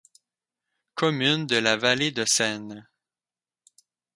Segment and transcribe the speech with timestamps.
[0.95, 2.87] Commune de la vallée de Seine.